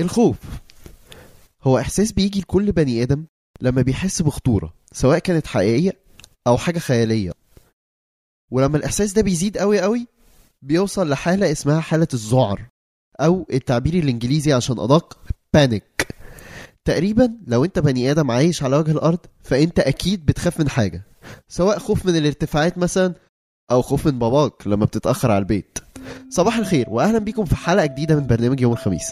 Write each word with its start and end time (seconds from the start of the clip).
الخوف. 0.00 0.36
هو 1.62 1.78
إحساس 1.78 2.12
بيجي 2.12 2.40
لكل 2.40 2.72
بني 2.72 3.02
آدم 3.02 3.24
لما 3.60 3.82
بيحس 3.82 4.22
بخطورة 4.22 4.74
سواء 4.92 5.18
كانت 5.18 5.46
حقيقية 5.46 5.92
أو 6.46 6.56
حاجة 6.58 6.78
خيالية. 6.78 7.32
ولما 8.50 8.76
الإحساس 8.76 9.12
ده 9.12 9.22
بيزيد 9.22 9.58
قوي 9.58 9.80
قوي 9.80 10.06
بيوصل 10.62 11.08
لحالة 11.08 11.52
اسمها 11.52 11.80
حالة 11.80 12.08
الذعر 12.14 12.68
أو 13.20 13.46
التعبير 13.52 13.94
الإنجليزي 13.94 14.52
عشان 14.52 14.78
أدق 14.78 15.18
بانيك 15.54 16.08
تقريبا 16.84 17.38
لو 17.46 17.64
أنت 17.64 17.78
بني 17.78 18.10
آدم 18.10 18.30
عايش 18.30 18.62
على 18.62 18.76
وجه 18.76 18.90
الأرض 18.90 19.18
فأنت 19.42 19.78
أكيد 19.78 20.26
بتخاف 20.26 20.60
من 20.60 20.68
حاجة 20.68 21.02
سواء 21.48 21.78
خوف 21.78 22.06
من 22.06 22.16
الارتفاعات 22.16 22.78
مثلا 22.78 23.14
أو 23.70 23.82
خوف 23.82 24.06
من 24.06 24.18
باباك 24.18 24.66
لما 24.66 24.84
بتتأخر 24.84 25.30
على 25.30 25.38
البيت. 25.38 25.78
صباح 26.30 26.56
الخير 26.56 26.86
واهلا 26.90 27.18
بيكم 27.18 27.44
في 27.44 27.56
حلقة 27.56 27.86
جديدة 27.86 28.16
من 28.16 28.26
برنامج 28.26 28.60
يوم 28.60 28.72
الخميس. 28.72 29.04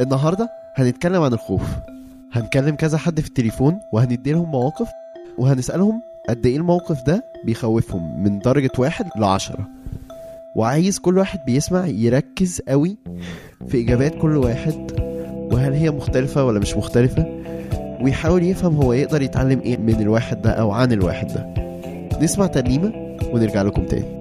النهارده 0.00 0.50
هنتكلم 0.76 1.22
عن 1.22 1.32
الخوف. 1.32 1.62
هنكلم 2.32 2.74
كذا 2.74 2.98
حد 2.98 3.20
في 3.20 3.28
التليفون 3.28 3.80
وهندي 3.92 4.32
لهم 4.32 4.50
مواقف 4.50 4.88
وهنسألهم 5.38 6.02
قد 6.28 6.46
إيه 6.46 6.56
الموقف 6.56 7.02
ده 7.06 7.24
بيخوفهم 7.46 8.22
من 8.22 8.38
درجة 8.38 8.70
واحد 8.78 9.06
لعشرة. 9.16 9.68
وعايز 10.56 10.98
كل 10.98 11.18
واحد 11.18 11.38
بيسمع 11.46 11.86
يركز 11.86 12.60
قوي 12.68 12.96
في 13.68 13.80
إجابات 13.80 14.14
كل 14.14 14.36
واحد 14.36 14.92
وهل 15.52 15.72
هي 15.72 15.90
مختلفة 15.90 16.44
ولا 16.44 16.60
مش 16.60 16.76
مختلفة 16.76 17.26
ويحاول 18.02 18.42
يفهم 18.42 18.76
هو 18.76 18.92
يقدر 18.92 19.22
يتعلم 19.22 19.60
إيه 19.60 19.76
من 19.76 20.00
الواحد 20.00 20.42
ده 20.42 20.50
أو 20.50 20.70
عن 20.70 20.92
الواحد 20.92 21.26
ده. 21.26 21.54
نسمع 22.22 22.46
ترنيمة 22.46 22.92
ونرجع 23.32 23.62
لكم 23.62 23.86
تاني. 23.86 24.19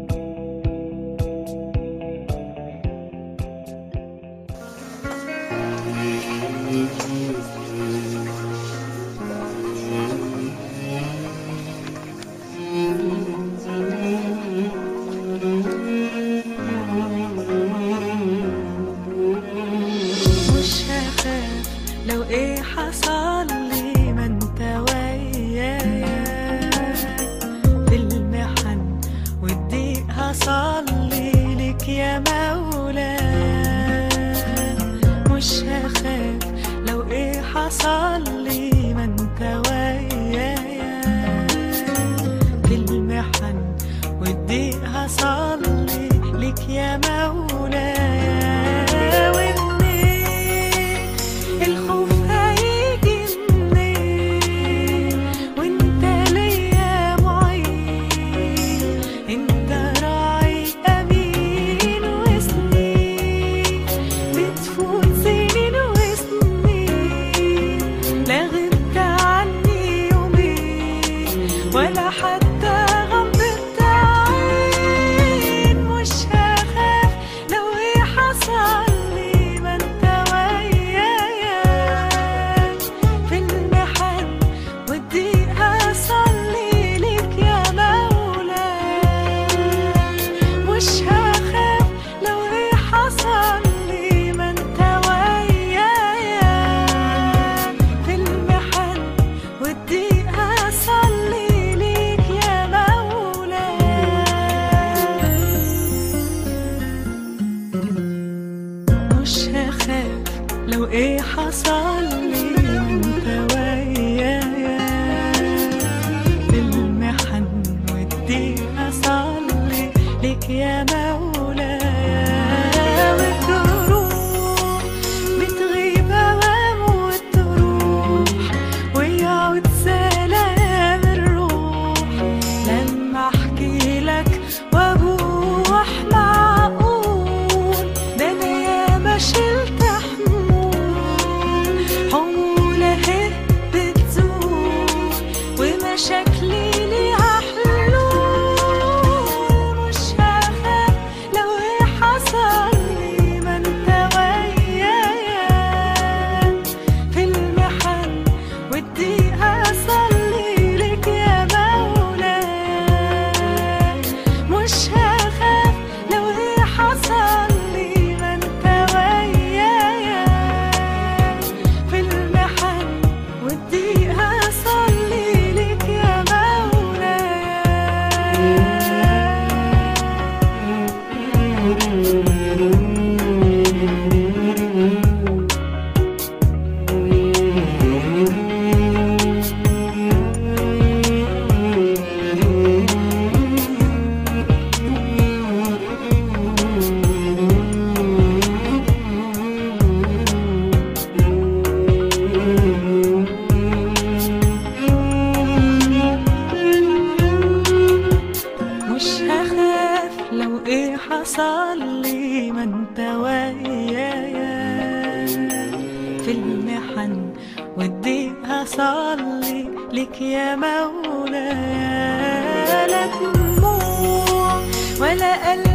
ولا 225.41 225.68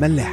ملاح 0.00 0.32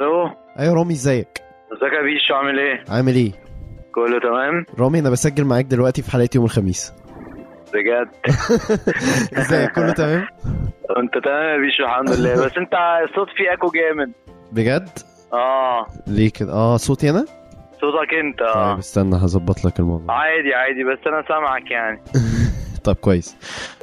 ألو. 0.00 0.30
أيوه 0.58 0.74
رامي 0.74 0.92
إزيك؟ 0.92 1.28
ازيك 1.72 1.92
يا 1.92 2.02
بيشو 2.02 2.34
عامل 2.34 2.58
إيه؟ 2.58 2.84
عامل 2.88 3.14
إيه؟ 3.14 3.32
كله 3.94 4.20
تمام؟ 4.20 4.66
رامي 4.78 4.98
أنا 4.98 5.10
بسجل 5.10 5.44
معاك 5.44 5.64
دلوقتي 5.64 6.02
في 6.02 6.10
حلقة 6.10 6.28
يوم 6.34 6.44
الخميس. 6.44 6.92
بجد؟ 7.74 8.08
إزيك؟ 9.38 9.72
كله 9.72 9.92
تمام؟ 9.92 10.26
انت 10.98 11.24
تمام 11.24 11.54
يا 11.54 11.56
بيشو 11.66 11.82
الحمد 11.84 12.08
لله. 12.10 12.34
بس 12.46 12.56
انت 12.58 12.74
الصوت 13.10 13.28
فيه 13.36 13.52
اكو 13.52 13.70
جامد. 13.70 14.12
بجد؟ 14.52 14.88
آه. 15.32 15.86
ليه 16.06 16.30
كده؟ 16.30 16.52
آه 16.52 16.76
صوتي 16.76 17.10
أنا؟ 17.10 17.24
صوتك 17.80 18.14
انت 18.14 18.38
طيب 18.38 18.48
آه 18.48 18.78
استنى 18.78 19.16
هظبط 19.16 19.64
لك 19.64 19.80
الموضوع. 19.80 20.14
عادي 20.14 20.54
عادي 20.54 20.84
بس 20.84 20.98
أنا 21.06 21.24
سامعك 21.28 21.70
يعني. 21.70 22.00
طب 22.84 22.94
كويس. 22.96 23.34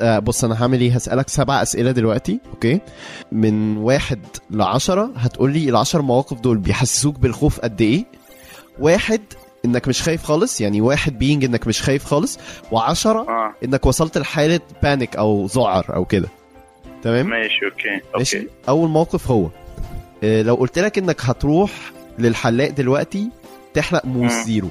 آه 0.02 0.20
بص 0.20 0.44
أنا 0.44 0.64
هعمل 0.64 0.82
إيه؟ 0.82 0.96
هسألك 0.96 1.30
سبع 1.30 1.62
أسئلة 1.62 1.92
دلوقتي 1.92 2.40
okay؟ 2.54 2.80
من 3.32 3.78
واحد 3.78 4.20
لعشرة 4.52 5.12
هتقول 5.16 5.52
لي 5.54 5.70
العشر 5.70 6.02
مواقف 6.02 6.40
دول 6.40 6.58
بيحسسوك 6.58 7.20
بالخوف 7.20 7.60
قد 7.60 7.82
إيه؟ 7.82 8.06
واحد 8.80 9.22
إنك 9.66 9.88
مش 9.88 10.02
خايف 10.02 10.24
خالص 10.24 10.62
يعني 10.62 10.82
واحد 10.82 11.20
being 11.20 11.44
إنك 11.46 11.68
مش 11.68 11.82
خايف 11.82 12.06
خالص 12.06 12.40
وعشرة 12.72 13.20
آه. 13.30 13.54
إنك 13.66 13.86
وصلت 13.86 14.18
لحالة 14.18 14.60
panic 14.84 15.16
أو 15.16 15.46
ذعر 15.46 15.96
أو 15.96 16.06
كده. 16.06 16.28
تمام؟ 17.04 17.28
ماشي 17.30 17.66
أوكي 17.66 18.02
ماشي. 18.18 18.38
okay 18.40 18.50
أول 18.70 18.90
موقف 18.90 19.32
هو 19.32 19.50
آه 20.24 20.42
لو 20.42 20.56
قلت 20.56 20.80
لك 20.80 20.98
إنك 20.98 21.22
هتروح 21.26 21.72
للحلاق 22.20 22.70
دلوقتي 22.70 23.30
تحلق 23.74 24.06
مم. 24.06 24.30
zero. 24.46 24.70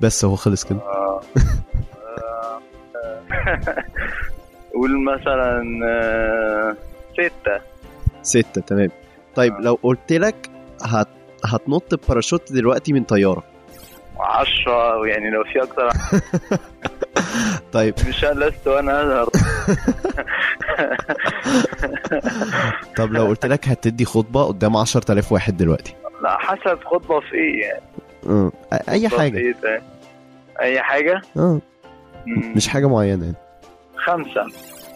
بس 0.00 0.24
هو 0.24 0.36
خلص 0.36 0.64
كده. 0.64 0.78
آه. 0.78 1.20
آه. 1.36 1.40
قول 4.74 5.04
مثلا 5.04 5.62
آه، 5.86 6.76
ستة. 7.12 7.60
ستة 8.22 8.60
تمام. 8.60 8.88
طيب 9.34 9.54
آه. 9.54 9.60
لو 9.60 9.78
قلت 9.82 10.12
لك 10.12 10.50
هت... 10.84 11.08
هتنط 11.44 11.94
بباراشوت 11.94 12.52
دلوقتي 12.52 12.92
من 12.92 13.04
طيارة. 13.04 13.42
عشرة 14.20 15.06
يعني 15.06 15.30
لو 15.30 15.44
في 15.44 15.62
أكتر 15.62 15.90
طيب. 17.72 17.94
مش 18.08 18.24
لست 18.24 18.66
وأنا 18.66 19.02
أزهر. 19.02 19.28
طب 22.96 23.12
لو 23.12 23.26
قلت 23.26 23.46
لك 23.46 23.68
هتدي 23.68 24.04
خطبة 24.04 24.44
قدام 24.44 24.76
10000 24.76 25.32
واحد 25.32 25.56
دلوقتي. 25.56 25.94
لا 26.22 26.38
حسب 26.38 26.78
خطبة 26.84 27.20
في 27.20 27.34
إيه 27.34 27.60
يعني. 27.60 27.82
خطبة 28.26 29.08
في 29.08 29.18
حاجة. 29.18 29.38
إيه 29.38 29.54
تاني؟ 29.62 29.82
أي 30.60 30.82
حاجة؟ 30.82 31.20
آه. 31.36 31.60
مش 32.26 32.68
حاجة 32.68 32.88
معينة 32.88 33.24
يعني؟ 33.24 33.36
خمسة. 33.96 34.46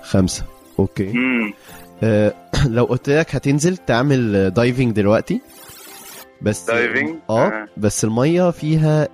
خمسة. 0.02 0.44
أوكي. 0.78 1.12
مم. 1.12 1.52
آه 2.02 2.34
لو 2.68 2.84
قلت 2.84 3.08
لك 3.10 3.34
هتنزل 3.34 3.76
تعمل 3.76 4.50
دايفنج 4.50 4.92
دلوقتي 4.92 5.40
بس 6.42 6.66
دايفنج؟ 6.70 7.16
آه 7.30 7.46
آه. 7.46 7.68
بس 7.76 8.04
المية 8.04 8.50
فيها 8.50 9.08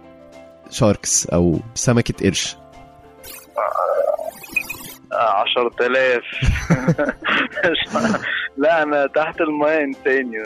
شاركس 0.71 1.27
أو 1.27 1.59
سمكة 1.75 2.27
قرش. 2.27 2.57
عشر 5.13 5.71
تلاف 5.79 6.23
لا 8.59 8.83
أنا 8.83 9.07
تحت 9.07 9.41
الماء 9.41 9.85
إنساني. 9.85 10.37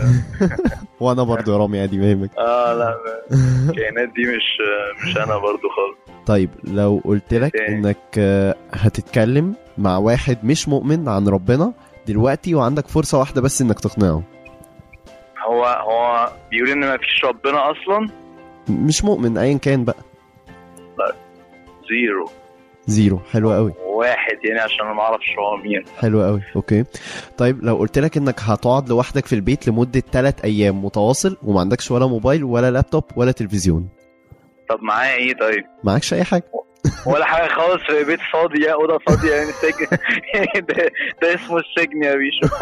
وأنا 1.03 1.23
برضو 1.23 1.53
يا 1.53 1.57
رامي 1.57 1.81
عادي 1.81 1.99
ما 1.99 2.11
يهمك 2.11 2.31
آه 2.39 2.75
لا 2.75 2.95
الكائنات 3.69 4.09
دي 4.09 4.23
مش 4.37 4.59
مش 5.05 5.17
أنا 5.17 5.37
برضو 5.39 5.69
خالص. 5.69 5.99
طيب 6.27 6.51
لو 6.65 7.01
قلت 7.05 7.35
لك. 7.35 7.57
إنك 7.57 7.99
آه، 8.19 8.55
هتتكلم 8.73 9.55
مع 9.79 9.97
واحد 9.99 10.39
مش 10.45 10.69
مؤمن 10.69 11.09
عن 11.09 11.29
ربنا 11.29 11.73
دلوقتي 12.07 12.55
وعندك 12.55 12.87
فرصة 12.89 13.19
واحدة 13.19 13.41
بس 13.41 13.63
إنك 13.63 13.81
تقنعه. 13.81 14.23
هو 15.49 15.65
هو 15.65 16.31
بيقول 16.51 16.69
إن 16.71 16.95
مفيش 16.95 17.25
ربنا 17.25 17.71
أصلا؟ 17.71 18.09
مش 18.69 19.05
مؤمن 19.05 19.39
ايا 19.39 19.59
كان 19.59 19.85
بقى. 19.85 19.97
zero. 21.91 22.31
zero. 22.87 23.19
حلو 23.33 23.53
قوي. 23.53 23.73
واحد 23.87 24.37
يعني 24.45 24.61
عشان 24.61 24.87
أنا 24.87 24.95
معرفش 24.95 25.27
هو 25.39 25.57
مين. 25.57 25.85
حلو 25.99 26.23
قوي. 26.23 26.43
okay. 26.57 26.85
طيب 27.39 27.65
لو 27.65 27.77
قلت 27.77 27.99
لك 27.99 28.17
إنك 28.17 28.41
هتقعد 28.41 28.89
لوحدك 28.89 29.27
في 29.27 29.35
البيت 29.35 29.69
لمدة 29.69 30.03
3 30.13 30.45
أيام 30.45 30.85
متواصل 30.85 31.37
وما 31.43 31.61
عندكش 31.61 31.91
ولا 31.91 32.07
موبايل 32.07 32.45
ولا 32.45 32.71
لابتوب 32.71 33.05
ولا 33.17 33.33
تلفزيون؟ 33.33 33.89
طب 34.69 34.83
معايا 34.83 35.15
إيه 35.15 35.35
طيب؟ 35.35 35.65
معكش 35.85 36.15
أي 36.15 36.25
حاجة. 36.25 36.45
ولا 37.07 37.25
حاجة 37.25 37.49
خالص 37.49 37.83
في 37.83 38.05
بيت 38.05 38.21
فاضي 38.33 38.65
يا 38.65 38.73
أوضة 38.73 38.99
فاضية 39.07 39.35
يعني 39.35 39.53
سجن. 39.53 39.87
ده, 40.69 40.91
ده 41.23 41.35
اسمه 41.35 41.59
السجن 41.59 42.03
يا 42.03 42.15
بيشو. 42.17 42.49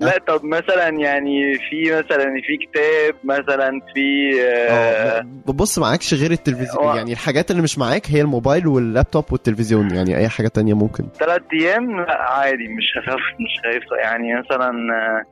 لا 0.00 0.18
طب 0.18 0.44
مثلا 0.44 0.88
يعني 0.88 1.54
في 1.54 1.82
مثلا 1.92 2.34
في 2.46 2.56
كتاب 2.66 3.14
مثلا 3.24 3.80
في 3.94 4.32
آه 4.42 4.70
آه 4.70 5.26
بص 5.46 5.78
معكش 5.78 6.14
غير 6.14 6.30
التلفزيون 6.30 6.96
يعني 6.96 7.12
الحاجات 7.12 7.50
اللي 7.50 7.62
مش 7.62 7.78
معاك 7.78 8.10
هي 8.10 8.20
الموبايل 8.20 8.66
واللابتوب 8.66 9.24
والتلفزيون 9.32 9.94
يعني 9.94 10.16
أي 10.16 10.28
حاجة 10.28 10.48
تانية 10.48 10.74
ممكن. 10.74 11.04
ثلاث 11.18 11.42
أيام؟ 11.52 12.00
لا 12.00 12.22
عادي 12.22 12.68
مش 12.68 12.92
هخاف 12.96 13.20
مش 13.40 13.62
خايف 13.62 13.84
يعني 14.02 14.40
مثلا 14.40 14.70
آه، 14.94 15.24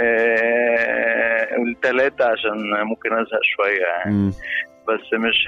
آه، 0.00 1.54
قول 1.56 1.76
ثلاثة 1.82 2.24
عشان 2.24 2.70
ممكن 2.84 3.12
أزهق 3.12 3.40
شوية 3.56 3.86
يعني. 4.04 4.32
بس 4.88 5.00
مش 5.12 5.46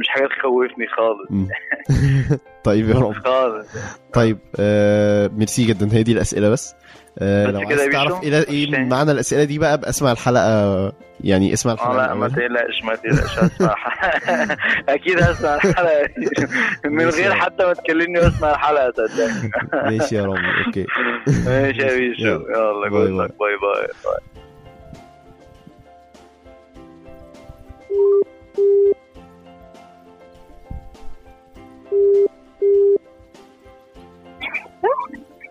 مش 0.00 0.08
حاجة 0.08 0.26
تخوفني 0.38 0.86
خالص. 0.86 1.50
طيب 2.64 2.88
يا 2.90 2.94
رب 2.94 3.12
خالص 3.12 3.66
طيب 4.12 4.38
آه 4.60 5.28
ميرسي 5.28 5.64
جدا 5.64 5.88
هي 5.92 6.02
دي 6.02 6.12
الأسئلة 6.12 6.48
بس 6.48 6.74
آه 7.18 7.46
بس 7.46 7.54
لو 7.54 7.68
كده 7.68 7.80
عايز؟ 7.80 7.92
تعرف 7.92 8.22
إيه 8.22 8.48
إيه. 8.48 8.84
معنى 8.84 9.10
الأسئلة 9.10 9.44
دي 9.44 9.58
بقى 9.58 9.78
باسمع 9.78 10.12
الحلقة 10.12 10.92
يعني 11.20 11.52
اسمع 11.52 11.72
آه 11.72 11.74
الحلقة 11.74 11.96
لا 12.06 12.14
ما. 12.14 12.28
تقلقش 12.28 12.82
ما 12.84 12.94
تقلقش 12.94 13.38
هسمع 13.38 13.74
أكيد 14.94 15.18
هسمع 15.22 15.54
الحلقة 15.54 16.06
دي. 16.06 16.28
من 16.88 17.08
غير 17.08 17.34
حتى 17.34 17.64
ما 17.66 17.72
تكلمني 17.72 18.18
واسمع 18.18 18.50
الحلقة 18.50 18.92
صدقني 18.92 19.50
ماشي 19.90 20.14
يا 20.16 20.22
رامي 20.22 20.64
okay 20.66 20.86
ماشي 21.46 21.80
يا 21.82 21.96
بيشو 21.96 22.24
يلا. 22.24 22.88
bye 22.90 22.90
bye. 22.90 23.12
bye 23.12 23.28
bye 23.62 24.33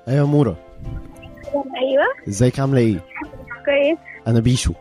أيوه 0.08 0.28
مورا. 0.28 0.56
أيوه. 1.56 2.28
إزيك؟ 2.28 2.60
عاملة 2.60 2.80
إيه؟ 2.80 3.00
كويس. 3.66 3.98
أنا 4.28 4.40
بيشو. 4.40 4.74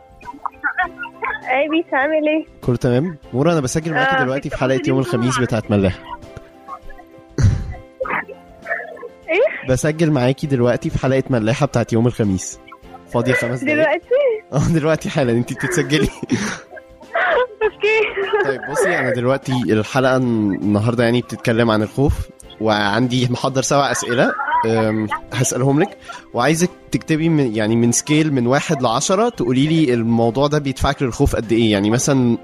أي 1.50 1.68
بيشو 1.68 1.94
عامل 1.94 2.28
إيه؟ 2.28 2.44
كله 2.60 2.76
تمام؟ 2.76 3.16
مورا 3.32 3.52
أنا 3.52 3.60
بسجل 3.60 3.92
معاكي 3.92 4.16
آه، 4.16 4.22
دلوقتي 4.22 4.50
في 4.50 4.56
حلقة 4.56 4.80
يوم 4.88 4.98
الخميس. 4.98 5.38
بتاعت 5.38 5.70
ملاح. 5.70 5.94
إيه؟ 9.28 9.68
بسجل 9.68 10.10
معاكي 10.10 10.46
دلوقتي 10.46 10.90
في 10.90 10.98
حلقة 10.98 11.22
ملاحة 11.30 11.66
بتاعت 11.66 11.92
يوم 11.92 12.06
الخميس. 12.06 12.58
فاضية 13.12 13.32
خمس 13.32 13.64
دقايق. 13.64 13.74
دلوقتي؟ 13.76 14.08
آه 14.52 14.72
دلوقتي 14.74 15.10
حالا. 15.10 15.32
انت 15.32 15.52
بتتسجلي. 15.52 16.08
okay. 17.62 18.00
طيب 18.44 18.60
بصي 18.70 18.98
أنا 18.98 19.10
دلوقتي 19.10 19.52
الحلقة 19.52 20.16
النهارده 20.16 21.04
يعني 21.04 21.20
بتتكلم 21.20 21.70
عن 21.70 21.82
الخوف 21.82 22.28
وعندي 22.60 23.28
محضر 23.30 23.62
سبع 23.62 23.90
أسئلة. 23.90 24.32
أم، 24.66 25.08
هسألهم 25.32 25.80
لك. 25.80 25.96
وعايزك 26.34 26.70
تكتبي 26.90 27.28
من 27.28 27.56
يعني 27.56 27.76
من 27.76 27.92
scale 27.92 28.32
من 28.32 28.46
واحد 28.46 28.82
لعشرة 28.82 29.28
تقولي 29.28 29.66
لي 29.66 29.94
الموضوع 29.94 30.46
ده 30.46 30.58
بيدفعك 30.58 31.02
للخوف 31.02 31.36
قد 31.36 31.52
إيه. 31.52 31.72
يعني 31.72 31.90
مثلا 31.90 32.38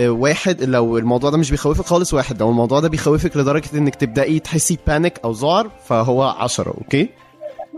أه، 0.00 0.08
واحد 0.10 0.62
لو 0.62 0.98
الموضوع 0.98 1.30
ده 1.30 1.38
مش 1.38 1.50
بيخوفك 1.50 1.84
خالص 1.84 2.14
واحد 2.14 2.40
لو 2.40 2.50
الموضوع 2.50 2.80
ده 2.80 2.88
بيخوفك 2.88 3.36
لدرجة 3.36 3.68
إنك 3.74 3.94
تبدأي 3.94 4.38
تحسي 4.38 4.78
panic 4.86 5.20
أو 5.24 5.30
ذعر 5.32 5.70
فهو 5.84 6.22
عشرة 6.22 6.70
okay? 6.70 7.08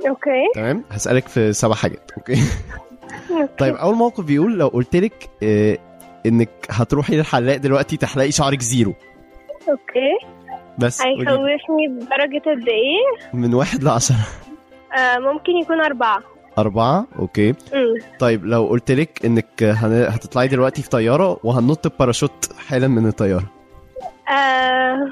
okay. 0.09 0.47
تمام. 0.55 0.85
هسألك 0.90 1.29
في 1.29 1.52
سبع 1.52 1.75
حاجات 1.75 2.11
okay. 2.18 2.42
طيب 3.59 3.75
أول 3.75 3.95
موقف 3.95 4.25
بيقول 4.25 4.59
لو 4.59 4.69
قلت 4.69 4.97
لك 4.97 5.29
آه، 5.43 5.79
إنك 6.26 6.50
هتروحي 6.71 7.17
للحلاق 7.17 7.57
دلوقتي 7.57 7.97
تحلقي 7.97 8.31
شعرك 8.33 8.61
zero. 8.62 8.94
okay. 9.68 10.26
بس 10.80 11.02
هيخوفني 11.02 11.88
بدرجة 11.88 12.38
قد 12.46 12.68
إيه؟ 12.68 13.28
من 13.40 13.54
واحد 13.54 13.82
لعشرة. 13.84 14.16
آه 14.99 15.18
ممكن 15.18 15.52
يكون 15.62 15.80
أربعة. 15.80 16.22
أربعة؟ 16.58 17.06
okay. 17.18 17.49
امم 17.49 17.94
طيب 18.18 18.44
لو 18.46 18.66
قلت 18.66 18.90
لك 18.90 19.25
إنك 19.25 19.62
هن... 19.62 20.06
هتطلعي 20.10 20.49
دلوقتي 20.49 20.82
في 20.82 20.88
طيارة 20.90 21.40
وهننط 21.44 21.88
بباراشوت 21.88 22.52
حالا 22.68 22.88
من 22.88 23.06
الطيارة. 23.06 23.44
آه 24.28 25.10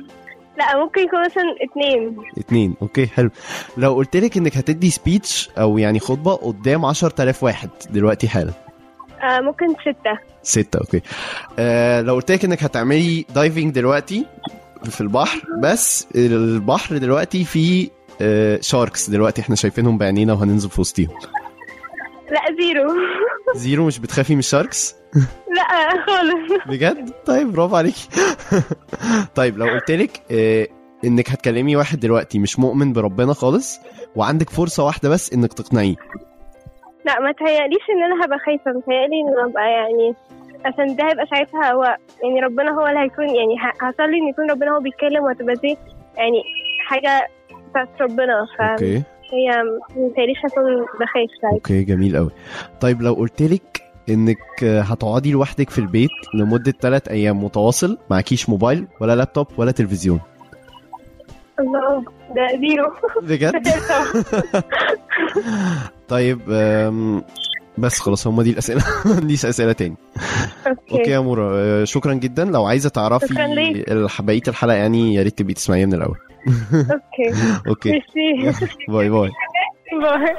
لا 0.59 0.77
ممكن 0.85 1.01
يكون 1.01 1.21
مثلا 1.25 1.45
اتنين. 1.71 2.17
اتنين. 2.39 2.75
okay 2.83 3.07
حلو. 3.07 3.31
لو 3.77 3.95
قلت 3.95 4.17
لك 4.17 4.37
إنك 4.37 4.57
هتدي 4.57 4.91
speech 4.91 5.51
أو 5.59 5.79
يعني 5.79 5.99
خطبة 6.01 6.35
قدام 6.35 6.85
عشر 6.85 7.11
تلاف 7.11 7.43
واحد 7.45 7.71
دلوقتي 7.91 8.29
حالا. 8.29 8.53
آه 9.23 9.41
ممكن 9.41 9.67
ستة. 9.81 10.19
ستة 10.43 10.79
okay. 10.79 11.01
آه 11.59 12.01
لو 12.01 12.15
قلت 12.15 12.31
لك 12.33 12.45
إنك 12.45 12.63
هتعملي 12.63 13.25
diving 13.35 13.75
دلوقتي 13.75 14.27
في 14.85 15.01
البحر 15.01 15.41
بس 15.63 16.07
البحر 16.15 16.99
دلوقتي 16.99 17.45
فيه 17.45 17.89
آه 18.21 18.59
sharks 18.63 19.11
دلوقتي 19.11 19.41
إحنا 19.43 19.57
شايفينهم 19.57 19.99
بعينينا 19.99 20.33
وهننزل 20.33 20.71
في 20.71 20.81
وسطيهم. 20.81 21.11
لا 22.31 22.57
zero. 22.61 22.89
zero 23.55 23.87
مش 23.87 23.99
بتخافي 23.99 24.33
من 24.33 24.39
ال 24.39 24.47
sharks 24.47 24.95
لا 25.57 25.89
خالص. 26.07 26.63
بجد؟ 26.67 27.11
طيب 27.27 27.53
برافو 27.53 27.77
عليكي. 27.77 28.09
طيب 29.35 29.59
لو 29.59 29.67
قلت 29.67 29.91
لك 29.91 30.21
آه 30.31 30.69
انك 31.05 31.31
هتكلمي 31.31 31.77
واحد 31.77 32.01
دلوقتي 32.01 32.39
مش 32.39 32.59
مؤمن 32.59 32.93
بربنا 32.93 33.33
خالص 33.33 33.81
وعندك 34.17 34.51
فرصة 34.51 34.85
واحدة 34.85 35.09
بس 35.09 35.33
انك 35.33 35.53
تقنعيه. 35.53 35.97
لا 37.07 37.21
ما 37.21 37.33
تهيأليش 37.33 37.83
ان 37.97 38.03
أنا 38.13 38.25
هبقى 38.25 38.39
خايفة 38.47 38.71
متهيألي 38.79 39.21
ان 39.29 39.49
ابقى 39.51 39.71
يعني 39.73 40.15
عشان 40.65 40.97
ده 40.97 41.09
هيبقى 41.09 41.27
ساعتها 41.27 41.73
هو 41.73 41.85
يعني 42.25 42.41
ربنا 42.45 42.71
هو 42.71 42.87
اللي 42.87 43.01
هيكون 43.01 43.25
يعني 43.27 43.55
هصلي 43.81 44.17
إن 44.19 44.29
يكون 44.29 44.51
ربنا 44.51 44.71
هو 44.77 44.81
بيتكلم 44.81 45.25
وهتبقى 45.25 45.55
دي 45.55 45.79
يعني 46.17 46.43
حاجة 46.87 47.29
بتاعت 47.71 47.89
ربنا. 48.01 48.47
فهي 48.59 48.73
okay. 48.73 49.03
متهيأليش 49.97 50.39
هكون 50.45 50.75
بخاف 51.01 51.31
ساعتها. 51.43 51.55
okay 51.55 51.83
جميل 51.83 52.17
قوي 52.17 52.31
طيب 52.81 53.03
لو 53.03 53.15
قلت 53.15 53.43
لك 53.43 53.83
إنك 54.09 54.65
هتقعدي 54.65 55.33
لوحدك 55.33 55.71
في 55.71 55.79
البيت 55.79 56.11
لمدة 56.35 56.73
3 56.81 57.11
أيام 57.11 57.45
متواصل 57.45 57.99
معكيش 58.11 58.49
موبايل 58.49 58.87
ولا 59.01 59.17
لابتوب 59.17 59.47
ولا 59.57 59.71
تلفزيون؟ 59.73 60.21
الله 61.61 62.05
ده 62.35 62.47
zero. 62.61 62.93
بجد؟ 63.23 63.69
طيب 66.09 66.41
بس 67.79 67.99
خلاص 68.01 68.27
هم 68.27 68.43
دي 68.43 68.51
الأسئلة. 68.51 68.83
ما 69.05 69.15
عنديش 69.15 69.47
أسئلة 69.47 69.73
تاني. 69.73 69.97
okay. 70.93 71.11
يا 71.11 71.21
مورا. 71.21 71.53
أه، 71.55 71.85
شكرا 71.85 72.15
جدا. 72.15 72.45
لو 72.45 72.65
عايزة 72.65 72.89
تعرفي 72.89 73.35
بقية 74.21 74.43
الحلقة 74.49 74.77
يعني 74.77 75.15
يا 75.15 75.23
ريت 75.23 75.39
تبقي 75.39 75.55
تسمعيها 75.55 75.87
من 75.87 75.95
الأول. 75.95 76.17
okay. 76.75 77.35
okay. 77.69 78.03
bye 78.93 79.11
bye. 79.11 79.31
bye. 80.01 80.35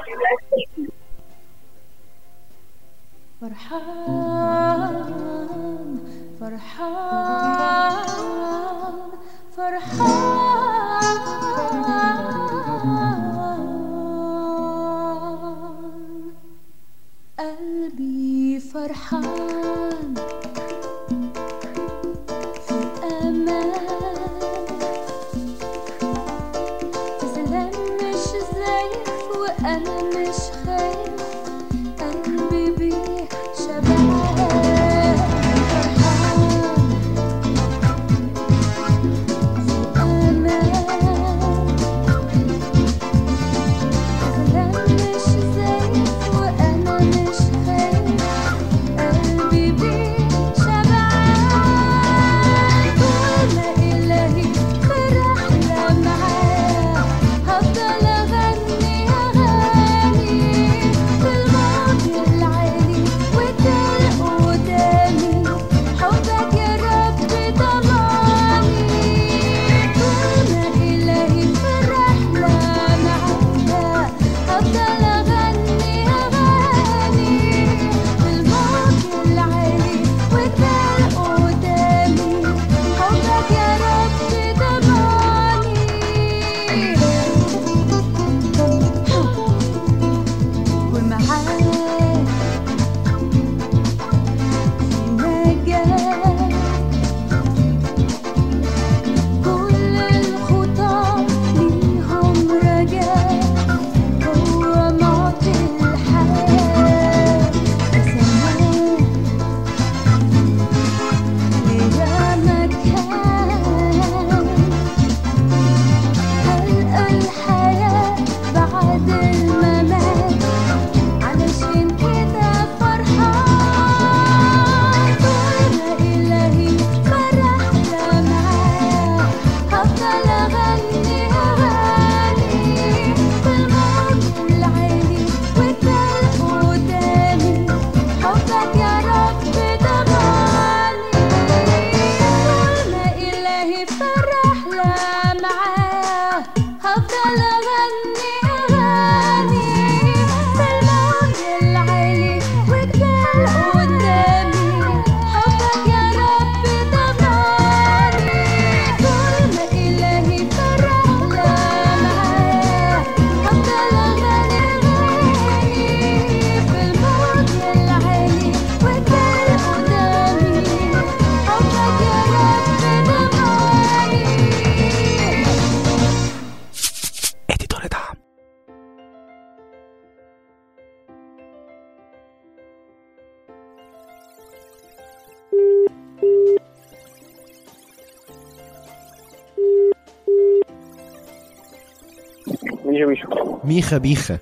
ميخا. 193.64 193.98
ميخا. 193.98 194.38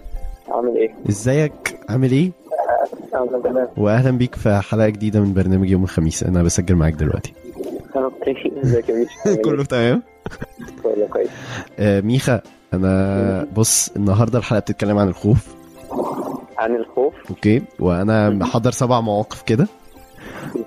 عامل 0.48 0.76
إيه؟ 0.76 0.94
ازيك؟ 1.08 1.80
عامل 1.88 2.12
إيه؟ 2.12 2.32
أنا 3.14 3.38
تمام 3.44 3.68
واهلا 3.76 4.10
بيك 4.10 4.34
في 4.34 4.60
حلقة 4.60 4.88
جديدة 4.88 5.20
من 5.20 5.34
برنامج 5.34 5.70
يوم 5.70 5.82
الخميس. 5.84 6.22
أنا 6.22 6.42
بسجل 6.42 6.74
معاك 6.74 6.94
دلوقتي. 6.94 7.32
okay 7.96 8.52
ازيك 8.64 8.88
يا 8.88 9.34
كله 9.44 9.64
تمام؟ 9.64 10.02
كله 10.82 11.06
كويس. 11.10 11.28
آه 11.78 12.00
ميخا 12.00 12.40
أنا 12.74 13.46
بص 13.56 13.90
النهارده 13.96 14.38
الحلقة 14.38 14.60
بتتكلم 14.60 14.98
عن 14.98 15.08
الخوف. 15.08 15.54
عن 16.58 16.76
الخوف؟ 16.76 17.14
okay. 17.30 17.62
وأنا 17.80 18.30
محضر 18.30 18.70
سبع 18.70 19.00
مواقف 19.00 19.42
كده. 19.42 19.68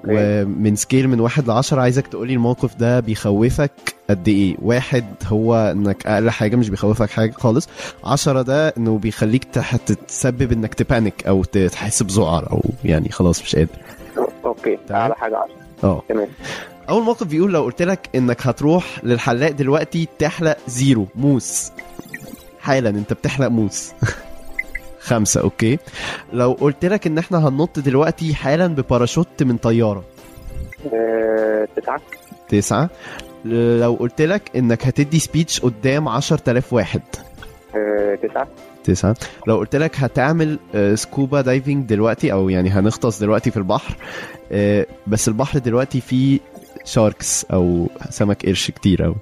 ومن 0.08 0.76
scale 0.76 1.08
من 1.08 1.20
واحد 1.20 1.48
لعشرة 1.48 1.82
عايزك 1.82 2.08
تقولي 2.08 2.34
الموقف 2.34 2.76
ده 2.76 3.00
بيخوفك 3.00 3.91
قد 4.10 4.28
إيه. 4.28 4.56
واحد 4.62 5.06
هو 5.28 5.56
إنك 5.56 6.08
أقل 6.08 6.30
حاجة 6.30 6.56
مش 6.56 6.70
بيخوفك 6.70 7.10
حاجة 7.10 7.32
خالص. 7.32 7.68
عشرة 8.04 8.42
ده 8.42 8.68
إنه 8.78 8.98
بيخليك 8.98 9.44
تتسبب 9.86 10.52
إنك 10.52 10.74
ت 10.74 10.83
panic 10.83 11.28
أو 11.28 11.44
تحس 11.44 12.04
بذعر 12.04 12.52
أو 12.52 12.62
يعني 12.86 13.10
خلاص 13.10 13.42
مش 13.42 13.56
قادر. 13.56 13.70
okay. 14.46 14.78
أعلى 14.92 15.16
حاجة 15.16 15.38
10 15.38 15.50
آه. 15.84 16.04
تمام. 16.10 16.28
أول 16.90 17.04
موقف 17.04 17.28
بيقول 17.28 17.54
لو 17.54 17.64
قلت 17.64 17.82
لك 17.82 18.10
إنك 18.16 18.48
هتروح 18.48 18.86
للحلاق 19.04 19.52
دلوقتي 19.52 20.08
تحلق 20.20 20.58
zero 20.68 21.08
موس. 21.16 21.72
حالا 22.60 22.90
أنت 22.90 23.14
بتحلق 23.14 23.48
موس. 23.48 23.92
خمسة 25.00 25.42
okay. 25.42 25.78
لو 26.34 26.52
قلت 26.62 26.86
لك 26.86 27.08
إن 27.08 27.18
إحنا 27.18 27.48
هننط 27.48 27.80
دلوقتي 27.80 28.36
حالا 28.36 28.68
بباراشوت 28.68 29.44
من 29.44 29.58
طيارة. 29.58 30.04
آه، 30.94 31.68
تسعة. 31.76 32.02
تسعة. 32.50 32.90
لو 33.46 33.94
قلت 34.00 34.22
لك 34.22 34.42
إنك 34.56 34.86
هتدي 34.88 35.20
speech 35.20 35.60
قدام 35.60 36.08
عشر 36.08 36.38
تلاف 36.38 36.74
واحد. 36.74 37.02
آه، 37.76 38.16
تسعة. 38.16 38.48
تسعة. 38.84 39.16
لو 39.48 39.58
قلت 39.58 39.76
لك 39.76 39.96
هتعمل 39.96 40.60
آه، 40.76 40.96
scuba 40.96 41.42
diving 41.42 41.86
دلوقتي 41.86 42.32
أو 42.32 42.50
يعني 42.50 42.70
هنغطس 42.70 43.20
دلوقتي 43.20 43.52
في 43.52 43.58
البحر 43.58 43.96
آه، 44.52 44.86
بس 45.08 45.28
البحر 45.28 45.60
دلوقتي 45.60 46.02
فيه 46.02 46.40
sharks 46.86 47.46
أو 47.54 47.90
سمك 48.10 48.46
قرش 48.46 48.72
كتير 48.72 49.06
أوي. 49.06 49.16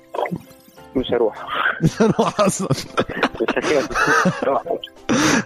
مش 0.96 1.12
هروح. 1.12 1.46
مش 1.84 2.02
هروح 2.02 2.42
أصلا. 2.42 2.70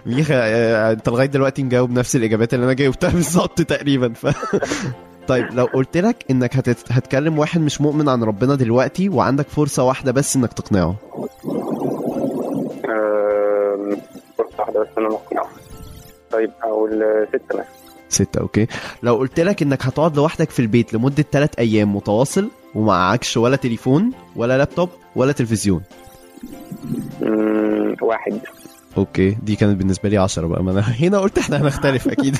ميخا 0.06 0.34
آه، 0.34 0.92
أنت 0.92 1.08
لغاية 1.08 1.26
دلوقتي 1.26 1.62
مجاوب 1.62 1.90
نفس 1.90 2.16
الإجابات 2.16 2.54
اللي 2.54 2.64
أنا 2.64 2.72
جاوبتها 2.72 3.10
بالظبط 3.10 3.62
تقريبا. 3.62 4.12
ف... 4.12 4.26
طيب 5.28 5.46
لو 5.52 5.64
قلت 5.64 5.96
لك 5.96 6.24
إنك 6.30 6.56
هتت... 6.56 6.92
هتكلم 6.92 7.38
واحد 7.38 7.60
مش 7.60 7.80
مؤمن 7.80 8.08
عن 8.08 8.22
ربنا 8.24 8.54
دلوقتي 8.54 9.08
وعندك 9.08 9.48
فرصة 9.48 9.82
واحدة 9.84 10.12
بس 10.12 10.36
إنك 10.36 10.52
تقنعه. 10.52 10.94
آم، 12.84 13.96
فرصة 14.38 14.58
واحدة 14.58 14.80
بس 14.80 14.88
أنا 14.98 15.08
مقنع 15.08 15.44
طيب 16.32 16.50
أقول 16.62 17.04
ستة 17.28 17.40
مثلا. 17.54 17.64
ستة 18.08 18.40
okay. 18.40 18.66
لو 19.02 19.14
قلت 19.16 19.40
لك 19.40 19.62
إنك 19.62 19.82
هتقعد 19.86 20.16
لوحدك 20.16 20.50
في 20.50 20.60
البيت 20.60 20.94
لمدة 20.94 21.24
ثلاث 21.32 21.50
أيام 21.58 21.96
متواصل 21.96 22.48
ومعكش 22.74 23.36
ولا 23.36 23.56
تليفون 23.56 24.12
ولا 24.36 24.58
لابتوب 24.58 24.88
ولا 25.16 25.32
تلفزيون. 25.32 25.82
واحد. 28.02 28.40
okay 28.98 29.36
دي 29.42 29.56
كانت 29.56 29.76
بالنسبة 29.78 30.08
لي 30.08 30.16
عشرة 30.18 30.46
بقى. 30.46 30.62
ما 30.64 30.70
أنا 30.72 30.80
هنا 31.02 31.18
قلت 31.18 31.38
إحنا 31.38 31.56
هنختلف 31.62 32.08
أكيد. 32.08 32.36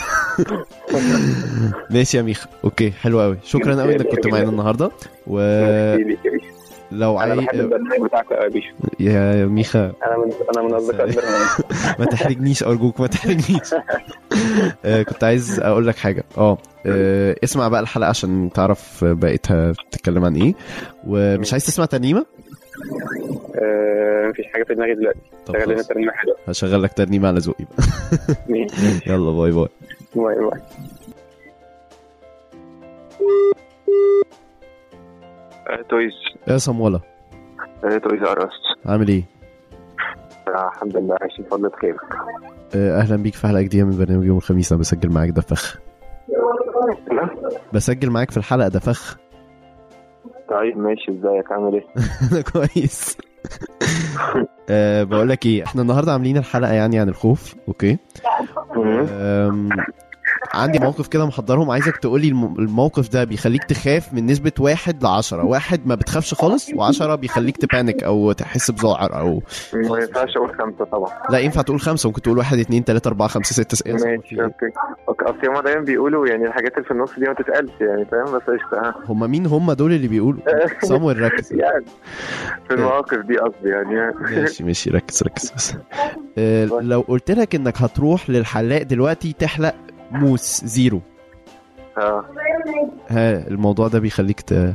ماشي 1.91 2.17
يا 2.17 2.23
ميخا 2.23 2.49
okay 2.65 2.91
حلو 2.91 3.21
قوي 3.21 3.39
شكرا 3.45 3.83
قوي 3.83 3.97
إنك 3.97 4.07
كنت 4.07 4.27
معانا 4.27 4.49
النهارده. 4.49 4.91
يا 5.31 5.97
بيشو. 5.97 7.19
أنا. 7.21 7.35
بحب 7.35 7.61
البرنامج 7.61 8.01
بتاعك 8.09 8.27
قوي 8.33 8.45
يا 8.45 8.49
بيشو. 8.49 8.75
يا 9.01 9.47
ميخا 9.47 9.81
أنا 10.07 10.17
من 10.19 10.33
أنا 10.57 10.69
من 10.69 10.75
اصدقاء 10.75 11.07
البرنامج. 11.09 11.47
ما 11.99 12.05
تحرجنيش 12.05 12.63
أرجوك 12.63 13.01
ما 13.01 13.07
تحرجنيش. 13.07 13.75
آه، 14.85 15.03
كنت 15.03 15.25
عايز 15.25 15.61
أقول 15.61 15.87
لك 15.87 15.97
حاجة. 15.97 16.25
آه 16.39 16.59
آه، 16.87 17.37
اسمع 17.45 17.69
بقى 17.69 17.81
الحلقة 17.81 18.09
عشان 18.09 18.51
تعرف 18.55 19.05
بقيتها 19.05 19.73
بتتكلم 19.73 20.25
عن 20.25 20.37
إيه. 20.37 20.55
ومش 21.07 21.53
عايز 21.53 21.67
تسمع 21.67 21.85
ترنيمه 21.85 22.27
آه، 23.63 24.29
مفيش 24.29 24.47
حاجة 24.53 24.65
في 24.65 24.75
دماغي 24.75 24.95
دلوقتي. 24.95 25.19
شغل 25.49 25.73
لنا 25.73 25.83
ترنيمة 25.83 26.13
حلوة. 26.13 26.37
هشغل 26.49 26.83
لك 26.83 26.93
ترنيمة 26.93 27.29
على 27.29 27.39
ذوقي 27.39 27.65
بقى. 27.65 27.87
يلا 29.07 29.31
باي 29.33 29.51
باي. 29.53 29.69
باي 30.15 30.35
باي. 30.35 30.61
تويز 35.89 36.13
يا 36.49 36.57
صمولة. 36.59 37.01
Toys 37.83 38.23
R 38.23 38.45
Us 38.45 38.51
عامل 38.87 39.09
إيه؟ 39.09 39.23
الحمد 40.49 40.97
لله 40.97 41.17
عايشين 41.21 41.45
فضل 41.51 41.71
خير 41.81 41.97
آه، 42.75 43.01
أهلا 43.01 43.17
بيك 43.17 43.35
في 43.35 43.47
حلقة 43.47 43.63
جديدة 43.63 43.85
من 43.85 43.99
برنامج 43.99 44.25
يوم 44.27 44.37
الخميس. 44.37 44.73
أنا 44.73 44.81
بسجل 44.81 45.11
معاك 45.13 45.31
ده 45.31 45.43
فخ. 45.43 45.79
بسجل 47.73 48.11
معاك 48.11 48.31
في 48.31 48.37
الحلقة 48.37 48.69
ده 48.69 48.81
فخ. 48.81 49.17
طيب 50.51 50.79
ماشي. 50.79 51.11
إزيك؟ 51.11 51.53
عامل 51.53 51.75
إيه؟ 51.75 51.85
أنا 52.33 52.41
كويس. 52.41 53.17
أه 54.69 55.03
بقول 55.05 55.29
لك 55.29 55.47
إيه 55.47 55.65
إحنا 55.65 55.83
النهارده 55.83 56.13
عاملين 56.13 56.37
الحلقة 56.37 56.73
يعني 56.73 56.99
عن 56.99 57.09
الخوف 57.09 57.55
okay؟ 57.69 57.99
أم، 58.77 59.69
عندي 60.55 60.79
موقف 60.79 61.09
كده 61.09 61.27
محضرهم. 61.27 61.71
عايزك 61.71 61.97
تقولي 61.97 62.29
الم- 62.29 62.55
الموقف 62.59 63.09
ده 63.09 63.25
بيخليك 63.25 63.65
تخاف 63.65 64.13
من 64.13 64.27
نسبة 64.27 64.53
واحد 64.61 65.03
لعشرة. 65.03 65.45
واحد 65.45 65.87
ما 65.87 65.95
بتخافش 65.95 66.35
خالص 66.35 66.71
وعشرة 66.75 67.15
بيخليك 67.15 67.57
ت 67.57 67.64
panic 67.64 68.03
أو 68.05 68.33
تحس 68.33 68.71
بذعر 68.71 69.19
أو 69.21 69.43
ما 69.75 69.99
ينفعش 69.99 70.37
أقول 70.37 70.51
خمسة 70.59 70.85
طبعا. 70.85 71.11
لا 71.31 71.39
ينفع 71.39 71.63
تقول 71.63 71.81
خمسة. 71.81 72.09
ممكن 72.09 72.23
تقول 72.23 72.39
واحد 72.39 72.59
اتنين 72.59 72.85
تلاتة 72.85 73.09
أربعة 73.09 73.29
خمسة 73.29 73.63
ستة 73.63 73.93
ماشي 73.93 74.15
okay. 74.15 74.43
okay 75.09 75.25
أصل 75.25 75.49
هما 75.49 75.61
دايما 75.63 75.81
بيقولوا 75.81 76.27
يعني 76.27 76.47
الحاجات 76.47 76.73
اللي 76.75 76.85
في 76.85 76.91
النص 76.91 77.11
دي 77.19 77.25
ما 77.25 77.35
تتقالش 77.35 77.73
يعني 77.81 78.05
فاهم؟ 78.05 78.25
بس 78.25 78.43
قشطة 78.43 78.89
ها. 78.89 78.95
هما 79.09 79.27
مين؟ 79.27 79.47
هما 79.47 79.75
دول 79.75 79.93
اللي 79.93 80.09
بيقولوا. 80.09 80.41
صامويل 80.89 81.23
ركز. 81.23 81.53
يعني 81.53 81.85
في 82.69 82.75
المواقف 82.75 83.19
دي 83.19 83.37
قصدي 83.39 83.69
يعني. 83.69 84.15
ماشي 84.21 84.65
ماشي. 84.65 84.91
ركز 84.91 85.23
ركز 85.23 85.53
بس. 85.57 85.75
أه 86.39 86.65
لو 86.65 87.01
قلت 87.01 87.31
لك 87.31 87.55
إنك 87.55 87.83
هتروح 87.83 88.31
للحلاق 88.31 88.83
دلوقتي 88.83 89.33
تحلق 89.39 89.75
موس 90.15 90.65
zero. 90.65 91.01
آه 91.99 92.25
ها 93.09 93.49
الموضوع 93.49 93.89
ده 93.89 93.99
بيخليك 93.99 94.41
ت... 94.41 94.75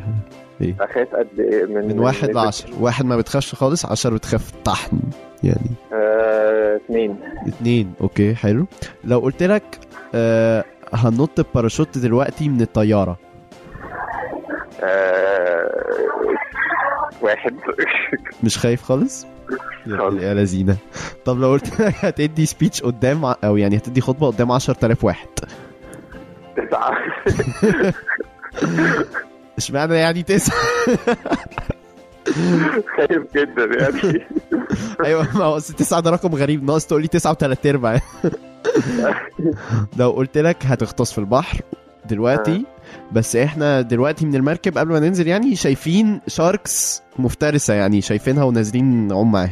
أخاف 0.79 1.15
قد 1.15 1.39
إيه 1.39 1.65
من 1.65 1.87
من 1.87 1.99
واحد 1.99 2.29
لعشر. 2.29 2.69
واحد 2.79 3.05
ما 3.05 3.17
بتخافش 3.17 3.55
خالص 3.55 3.85
عشر 3.85 4.13
بتخاف 4.13 4.51
طحن 4.65 4.99
يعني. 5.43 5.69
آه، 5.93 6.75
اثنين 6.85 7.15
اتنين. 7.47 7.93
okay 8.01 8.35
حلو. 8.35 8.65
لو 9.03 9.19
قلت 9.19 9.43
لك 9.43 9.63
آه 10.15 10.63
هننط 10.93 11.41
بباراشوت 11.41 11.97
دلوقتي 11.97 12.49
من 12.49 12.61
الطيارة. 12.61 13.17
آه، 14.83 15.69
واحد. 17.21 17.55
مش 18.43 18.57
خايف 18.57 18.81
خالص؟ 18.83 19.27
يا 19.87 20.33
لذينة. 20.33 20.77
طب 21.25 21.39
لو 21.39 21.47
قلت 21.51 21.81
لك 21.81 21.95
هتدي 22.05 22.45
speech 22.45 22.81
قدام 22.81 23.25
أو 23.25 23.57
يعني 23.57 23.77
هتدي 23.77 24.01
خطبة 24.01 24.27
قدام 24.27 24.51
10000 24.51 25.03
واحد. 25.03 25.27
تسعة 26.57 26.93
اشمعنى 29.57 29.95
يعني 29.95 30.23
تسعة؟ 30.23 30.57
خايف 32.97 33.23
جدا 33.35 33.65
يعني. 33.65 34.25
أيوه 35.05 35.37
ما 35.37 35.43
هو 35.45 35.59
تسعة 35.59 35.99
ده 35.99 36.09
رقم 36.11 36.35
غريب. 36.35 36.63
ناقص 36.63 36.85
تقول 36.85 37.01
لي 37.01 37.07
تسعة 37.07 37.31
وتلات 37.31 37.65
أرباع. 37.65 38.01
لو 39.97 40.11
قلت 40.11 40.37
لك 40.37 40.65
هتغطس 40.65 41.11
في 41.11 41.17
البحر 41.17 41.61
دلوقتي 42.05 42.65
بس 43.11 43.35
إحنا 43.35 43.81
دلوقتي 43.81 44.25
من 44.25 44.35
المركب 44.35 44.77
قبل 44.77 44.91
ما 44.91 44.99
ننزل 44.99 45.27
يعني 45.27 45.55
شايفين 45.55 46.21
sharks 46.27 47.03
مفترسة 47.19 47.73
يعني 47.73 48.01
شايفينها 48.01 48.43
ونازلين 48.43 49.07
نعوم 49.07 49.31
معاها. 49.31 49.51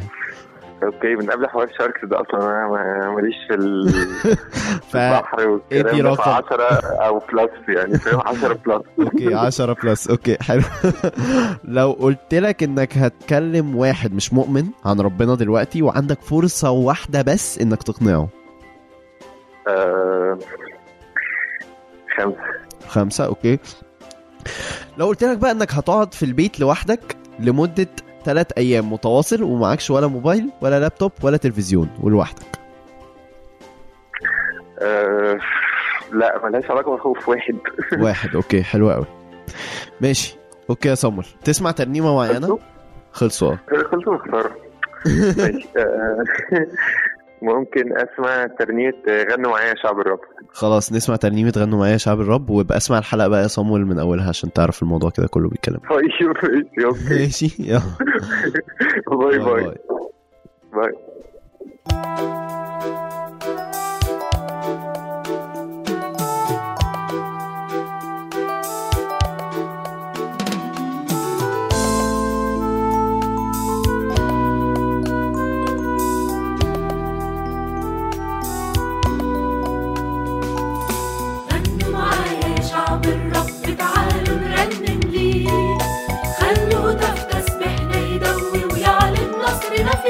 okay 0.82 1.14
من 1.16 1.30
قبل 1.30 1.48
حوار 1.48 1.68
sharks 1.78 2.04
ده 2.04 2.20
أصلا 2.20 2.40
أنا 2.40 2.68
ما- 2.68 3.14
ماليش 3.14 3.34
في 3.48 3.54
البحر 4.94 5.48
والكلام 5.48 6.02
ده 6.02 6.08
رقم. 6.10 6.30
10 6.30 6.62
أو 7.06 7.18
plus 7.18 7.68
يعني 7.78 7.98
فاهم؟ 7.98 8.20
10 8.26 8.52
plus 8.66 8.82
okay 9.00 9.34
10 9.34 9.72
plus 9.82 10.10
okay 10.10 10.36
حلو. 10.42 10.62
لو 11.64 11.92
قلت 11.92 12.34
لك 12.34 12.62
إنك 12.62 12.96
هتكلم 12.98 13.76
واحد 13.76 14.12
مش 14.14 14.32
مؤمن 14.32 14.64
عن 14.84 15.00
ربنا 15.00 15.34
دلوقتي 15.34 15.82
وعندك 15.82 16.20
فرصة 16.22 16.70
واحدة 16.70 17.22
بس 17.22 17.58
إنك 17.58 17.82
تقنعه. 17.82 18.28
آه، 19.68 20.38
خمسة. 22.16 22.36
خمسة 22.88 23.24
okay. 23.26 23.58
لو 24.98 25.06
قلت 25.06 25.24
لك 25.24 25.38
بقى 25.38 25.50
إنك 25.50 25.72
هتقعد 25.74 26.14
في 26.14 26.22
البيت 26.22 26.60
لوحدك 26.60 27.16
لمدة 27.38 27.86
ثلاث 28.24 28.46
أيام 28.58 28.92
متواصل 28.92 29.42
ومعكش 29.42 29.90
ولا 29.90 30.06
موبايل 30.06 30.50
ولا 30.60 30.80
لابتوب 30.80 31.12
ولا 31.22 31.36
تلفزيون 31.36 31.88
ولوحدك. 32.00 32.42
آه، 34.78 35.38
لا 36.12 36.40
ملهاش 36.44 36.70
علاقة 36.70 36.90
بالخوف 36.90 37.28
واحد. 37.28 37.54
واحد 38.04 38.34
okay 38.34 38.62
حلو 38.62 38.90
قوي 38.90 39.06
ماشي 40.00 40.36
okay 40.70 40.88
يا 40.88 40.94
سمر 40.94 41.26
تسمع 41.44 41.70
ترنيمة 41.70 42.14
معينة؟ 42.14 42.58
خلصوا؟ 43.12 43.56
خلصوا 43.90 44.18
آه، 45.76 46.24
ممكن 47.42 47.92
أسمع 47.96 48.46
ترنيمة 48.46 48.92
غنوا 49.08 49.50
معايا 49.50 49.74
شعب 49.82 50.00
الرب 50.00 50.20
خلاص 50.52 50.92
نسمع 50.92 51.16
ترنيمة 51.16 51.52
غنوا 51.56 51.78
معايا 51.78 51.92
يا 51.92 51.96
شعب 51.96 52.20
الرب 52.20 52.50
وابقى 52.50 52.76
أسمع 52.76 52.98
الحلقة 52.98 53.28
بقى 53.28 53.42
يا 53.42 53.46
صامويل 53.46 53.86
من 53.86 53.98
أولها 53.98 54.28
عشان 54.28 54.52
تعرف 54.52 54.82
الموضوع 54.82 55.10
كده 55.10 55.26
كله 55.26 55.48
بيتكلم. 55.48 55.80
طيب 55.90 56.96
ماشي 57.10 57.56
يلا. 57.58 57.82
باي 59.18 59.38
باي. 59.38 59.74
باي. 60.72 60.92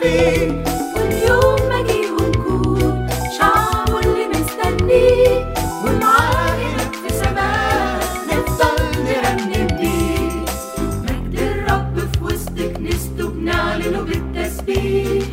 فيه 0.00 0.62
واليوم 0.96 1.56
مجيء 1.70 2.12
نكون 2.28 3.08
شعبه 3.38 3.98
اللي 4.00 4.28
مستنيه 4.28 5.54
ومعاه 5.84 6.50
هناك 6.50 6.94
في 6.94 7.14
سماء. 7.14 7.98
نفضل 8.28 8.76
نرنم 9.04 9.66
ليه 9.80 10.30
مجد 11.02 11.40
الرب 11.40 11.98
في 11.98 12.24
وسط 12.24 12.76
كنيسته 12.76 13.28
بنعلنه 13.28 14.00
بالتسبيح 14.00 15.24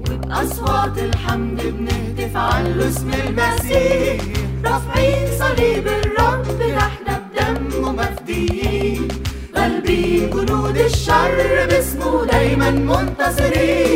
وبأصوات 0.00 0.98
الحمد 0.98 1.60
بنهتف 1.62 2.36
على 2.36 2.88
اسم 2.88 3.10
المسيح. 3.12 4.22
رافعين 4.64 5.28
صليب 5.38 5.86
الرب 5.88 6.60
إحنا 6.60 7.22
بدمه 7.34 7.92
مفديين. 7.92 9.08
غالبين 9.56 10.30
جنود 10.30 10.76
الشر 10.76 11.66
باسمه 11.70 12.24
دايما 12.24 12.70
منتصرين. 12.70 13.95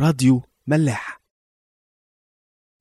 راديو 0.00 0.42
ملاح. 0.66 1.20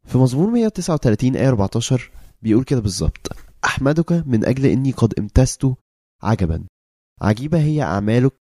في 0.07 0.17
مزمور 0.17 0.49
139 0.51 1.35
آية 1.35 1.47
14 1.49 2.11
بيقول 2.41 2.63
كده 2.63 2.79
بالظبط. 2.79 3.27
أحمدك 3.65 4.11
من 4.11 4.45
أجل 4.45 4.65
إني 4.65 4.91
قد 4.91 5.13
امتزت 5.19 5.75
عجبا. 6.23 6.65
عجيبة 7.21 7.59
هي 7.59 7.81
أعمالك 7.81 8.33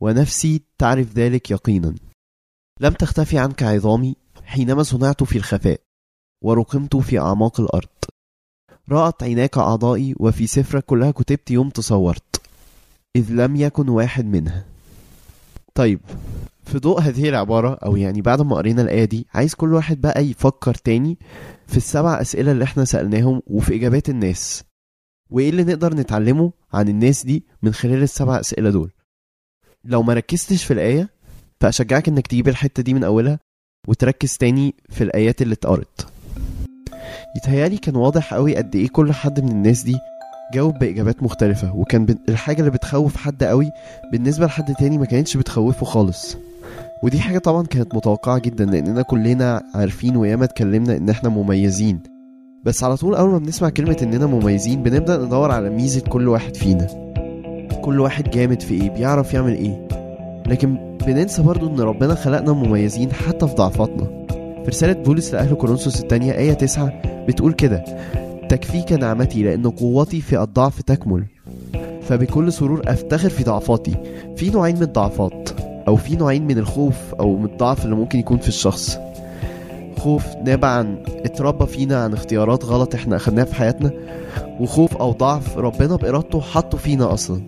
ونفسي 0.00 0.62
تعرف 0.78 1.12
ذلك 1.12 1.50
يقينا. 1.50 1.94
لم 2.80 2.92
تختفي 2.92 3.38
عنك 3.38 3.62
عظامي 3.62 4.16
حينما 4.44 4.82
صنعت 4.82 5.22
في 5.22 5.38
الخفاء 5.38 5.80
ورقمت 6.44 6.96
في 6.96 7.18
أعماق 7.18 7.60
الأرض. 7.60 7.88
رأت 8.88 9.22
عيناك 9.22 9.58
أعضائي 9.58 10.14
وفي 10.20 10.46
سفرك 10.46 10.84
كلها 10.84 11.10
كتبت 11.10 11.50
يوم 11.50 11.70
تصورت. 11.70 12.42
إذ 13.16 13.32
لم 13.32 13.56
يكن 13.56 13.88
واحد 13.88 14.24
منها. 14.24 14.64
طيب 15.74 16.00
في 16.68 16.78
ضوء 16.78 17.00
هذه 17.00 17.28
العبارة 17.28 17.74
أو 17.74 17.96
يعني 17.96 18.22
بعد 18.22 18.42
ما 18.42 18.56
قرينا 18.56 18.82
الآية 18.82 19.04
دي 19.04 19.26
عايز 19.34 19.54
كل 19.54 19.74
واحد 19.74 20.00
بقى 20.00 20.24
يفكر 20.26 20.74
تاني 20.74 21.18
في 21.66 21.76
السبع 21.76 22.20
أسئلة 22.20 22.52
اللي 22.52 22.64
إحنا 22.64 22.84
سألناهم 22.84 23.42
وفي 23.46 23.74
إجابات 23.74 24.08
الناس. 24.08 24.64
وإيه 25.30 25.50
اللي 25.50 25.64
نقدر 25.64 25.94
نتعلمه 25.94 26.52
عن 26.72 26.88
الناس 26.88 27.24
دي 27.24 27.44
من 27.62 27.74
خلال 27.74 28.02
السبع 28.02 28.40
أسئلة 28.40 28.70
دول؟ 28.70 28.90
لو 29.84 30.02
ما 30.02 30.14
ركزتش 30.14 30.64
في 30.64 30.72
الآية 30.72 31.08
فأشجعك 31.60 32.08
إنك 32.08 32.26
تجيب 32.26 32.48
الحتة 32.48 32.82
دي 32.82 32.94
من 32.94 33.04
أولها 33.04 33.38
وتركز 33.88 34.36
تاني 34.36 34.74
في 34.88 35.04
الآيات 35.04 35.42
اللي 35.42 35.54
اتقرت. 35.54 36.06
يتهيألي 37.36 37.78
كان 37.78 37.96
واضح 37.96 38.34
قوي 38.34 38.56
قد 38.56 38.76
إيه 38.76 38.88
كل 38.88 39.12
حد 39.12 39.40
من 39.40 39.48
الناس 39.48 39.82
دي 39.82 39.96
جاوب 40.54 40.78
بإجابات 40.78 41.22
مختلفة 41.22 41.76
وكان 41.76 42.18
الحاجة 42.28 42.60
اللي 42.60 42.70
بتخوف 42.70 43.16
حد 43.16 43.44
قوي 43.44 43.70
بالنسبة 44.12 44.46
لحد 44.46 44.74
تاني 44.74 44.98
ما 44.98 45.04
كانتش 45.04 45.36
بتخوفه 45.36 45.86
خالص. 45.86 46.36
ودي 47.02 47.20
حاجة 47.20 47.38
طبعا 47.38 47.66
كانت 47.66 47.94
متوقعة 47.94 48.38
جدا 48.38 48.64
لأننا 48.64 49.02
كلنا 49.02 49.62
عارفين 49.74 50.16
وياما 50.16 50.44
اتكلمنا 50.44 50.96
إن 50.96 51.08
إحنا 51.10 51.28
مميزين. 51.28 52.00
بس 52.64 52.84
على 52.84 52.96
طول 52.96 53.14
أول 53.14 53.30
ما 53.30 53.38
بنسمع 53.38 53.68
كلمة 53.68 53.96
إننا 54.02 54.26
مميزين 54.26 54.82
بنبدأ 54.82 55.16
ندور 55.16 55.50
على 55.50 55.70
ميزة 55.70 56.00
كل 56.00 56.28
واحد 56.28 56.56
فينا. 56.56 56.86
كل 57.82 58.00
واحد 58.00 58.30
جامد 58.30 58.62
في 58.62 58.74
إيه؟ 58.74 58.90
بيعرف 58.90 59.34
يعمل 59.34 59.52
إيه؟ 59.54 59.88
لكن 60.46 60.96
بننسى 61.06 61.42
برضو 61.42 61.68
إن 61.68 61.80
ربنا 61.80 62.14
خلقنا 62.14 62.52
مميزين 62.52 63.12
حتى 63.12 63.48
في 63.48 63.54
ضعفاتنا. 63.54 64.26
في 64.62 64.68
رسالة 64.68 64.92
بولس 65.02 65.34
لأهل 65.34 65.54
كورنثوس 65.54 66.00
الثانية 66.00 66.32
آية 66.32 66.52
9 66.52 67.02
بتقول 67.28 67.52
كده 67.52 67.84
تكفيك 68.48 68.92
نعمتي 68.92 69.42
لأن 69.42 69.70
قوتي 69.70 70.20
في 70.20 70.42
الضعف 70.42 70.82
تكمل. 70.82 71.24
فبكل 72.02 72.52
سرور 72.52 72.82
أفتخر 72.86 73.28
في 73.28 73.44
ضعفاتي. 73.44 73.94
في 74.36 74.50
نوعين 74.50 74.76
من 74.76 74.82
الضعفات. 74.82 75.48
أو 75.88 75.96
في 75.96 76.16
نوعين 76.16 76.46
من 76.46 76.58
الخوف 76.58 77.14
أو 77.14 77.36
من 77.36 77.44
الضعف 77.44 77.84
اللي 77.84 77.96
ممكن 77.96 78.18
يكون 78.18 78.38
في 78.38 78.48
الشخص. 78.48 78.98
خوف 79.98 80.26
نابع 80.44 80.68
عن 80.68 80.98
اتربى 81.06 81.66
فينا 81.66 82.04
عن 82.04 82.12
اختيارات 82.12 82.64
غلط 82.64 82.94
إحنا 82.94 83.16
أخدناها 83.16 83.44
في 83.44 83.54
حياتنا 83.54 83.90
وخوف 84.60 84.96
أو 84.96 85.12
ضعف 85.12 85.58
ربنا 85.58 85.96
بإرادته 85.96 86.40
حطه 86.40 86.78
فينا 86.78 87.14
أصلا. 87.14 87.42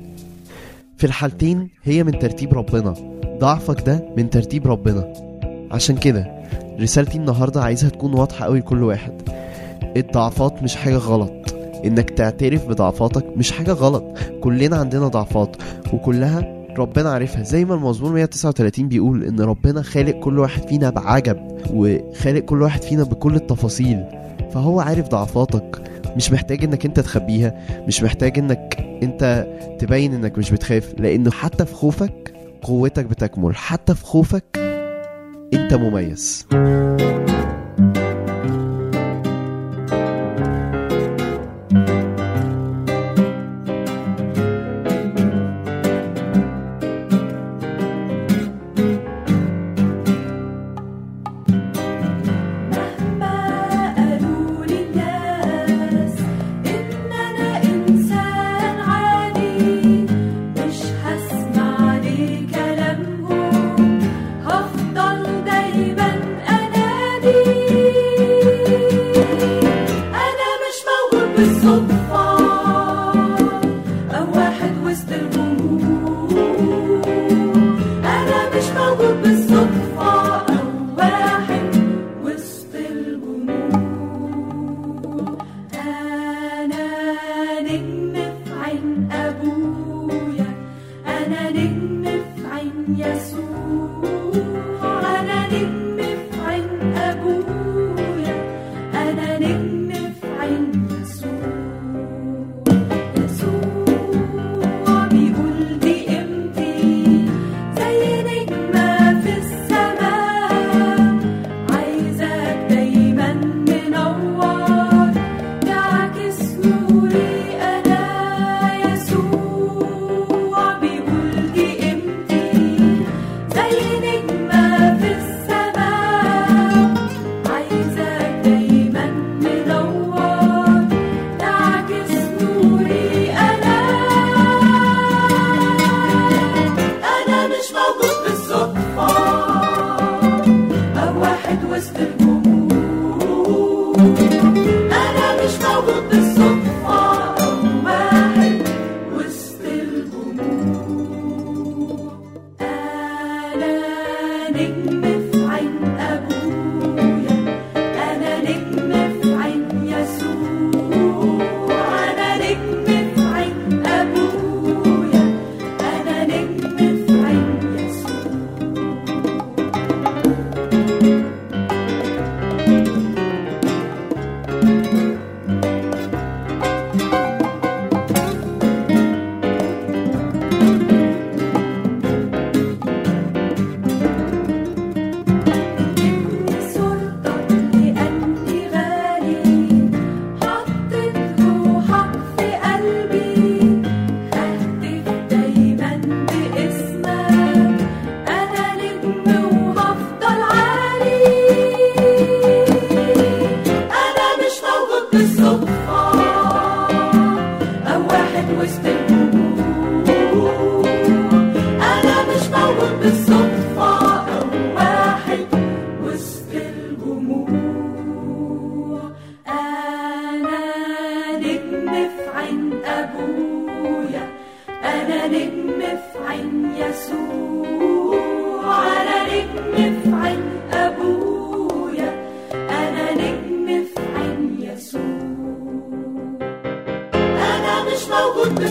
في 0.97 1.07
الحالتين 1.07 1.69
هي 1.83 2.05
من 2.05 2.19
ترتيب 2.19 2.55
ربنا 2.55 2.95
ضعفك 3.39 3.81
ده 3.87 4.05
من 4.17 4.31
ترتيب 4.31 4.67
ربنا. 4.67 5.13
عشان 5.71 5.97
كده 5.97 6.27
رسالتي 6.81 7.19
النهاردة 7.19 7.63
عايزها 7.63 7.91
تكون 7.91 8.15
واضحة 8.15 8.45
قوي 8.45 8.59
لكل 8.59 8.83
واحد. 8.83 9.13
الضعفات 9.97 10.63
مش 10.63 10.77
حاجة 10.77 10.97
غلط. 10.97 11.33
إنك 11.85 12.11
تعترف 12.11 12.69
بضعفاتك 12.69 13.25
مش 13.37 13.53
حاجة 13.53 13.73
غلط. 13.73 14.05
كلنا 14.41 14.77
عندنا 14.77 15.09
ضعفات 15.09 15.57
وكلها 15.93 16.60
ربنا 16.79 17.11
عارفها. 17.11 17.43
زي 17.43 17.65
ما 17.65 17.75
المزمور 17.75 18.13
139 18.13 18.89
بيقول 18.89 19.25
إن 19.25 19.41
ربنا 19.41 19.83
خالق 19.83 20.21
كل 20.21 20.39
واحد 20.39 20.69
فينا 20.69 20.91
بعجب 20.91 21.37
وخالق 21.75 22.39
كل 22.39 22.63
واحد 22.63 22.83
فينا 22.83 23.03
بكل 23.03 23.35
التفاصيل. 23.35 24.05
فهو 24.53 24.81
عارف 24.81 25.09
ضعفاتك. 25.09 25.83
مش 26.17 26.33
محتاج 26.33 26.65
إنك 26.65 26.87
أنت 26.87 27.01
تخبيها. 27.01 27.67
مش 27.87 28.03
محتاج 28.03 28.39
إنك 28.39 28.77
أنت 29.03 29.47
تبين 29.79 30.15
إنك 30.15 30.39
مش 30.39 30.51
بتخاف. 30.51 30.95
لأنه 30.99 31.31
حتى 31.31 31.65
في 31.65 31.75
خوفك 31.75 32.35
قوتك 32.63 33.05
بتكمل. 33.05 33.57
حتى 33.57 33.95
في 33.95 34.05
خوفك 34.05 34.45
أنت 35.55 35.75
مميز. 35.75 36.47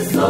يسوع 0.09 0.29